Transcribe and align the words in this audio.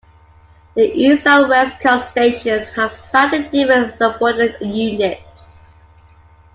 The 0.73 0.81
East 0.83 1.27
and 1.27 1.47
West 1.47 1.79
coast 1.79 2.09
stations 2.09 2.69
have 2.73 2.91
slightly 2.91 3.43
different 3.49 3.93
subordinate 3.93 4.59
units. 4.59 5.85